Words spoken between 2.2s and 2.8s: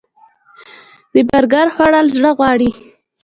غواړي